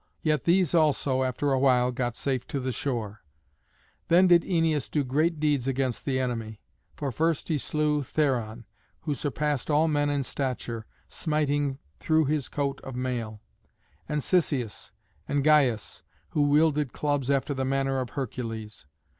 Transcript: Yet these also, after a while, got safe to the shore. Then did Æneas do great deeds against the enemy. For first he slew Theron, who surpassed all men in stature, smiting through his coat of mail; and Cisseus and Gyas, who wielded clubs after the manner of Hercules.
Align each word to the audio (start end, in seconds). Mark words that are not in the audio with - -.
Yet 0.23 0.45
these 0.45 0.73
also, 0.73 1.21
after 1.21 1.51
a 1.51 1.59
while, 1.59 1.91
got 1.91 2.15
safe 2.15 2.47
to 2.47 2.59
the 2.59 2.71
shore. 2.71 3.21
Then 4.07 4.25
did 4.25 4.41
Æneas 4.41 4.89
do 4.89 5.03
great 5.03 5.39
deeds 5.39 5.67
against 5.67 6.05
the 6.05 6.19
enemy. 6.19 6.59
For 6.95 7.11
first 7.11 7.49
he 7.49 7.59
slew 7.59 8.01
Theron, 8.01 8.65
who 9.01 9.13
surpassed 9.13 9.69
all 9.69 9.87
men 9.87 10.09
in 10.09 10.23
stature, 10.23 10.87
smiting 11.07 11.77
through 11.99 12.25
his 12.25 12.49
coat 12.49 12.81
of 12.83 12.95
mail; 12.95 13.43
and 14.09 14.23
Cisseus 14.23 14.91
and 15.27 15.43
Gyas, 15.43 16.01
who 16.29 16.47
wielded 16.49 16.93
clubs 16.93 17.29
after 17.29 17.53
the 17.53 17.63
manner 17.63 17.99
of 17.99 18.09
Hercules. 18.17 18.87